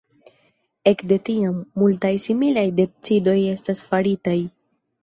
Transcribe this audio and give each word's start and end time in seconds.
Ekde 0.91 1.17
tiam, 1.27 1.59
multaj 1.83 2.13
similaj 2.27 2.67
decidoj 2.81 3.39
estas 3.55 3.89
faritaj. 3.93 4.41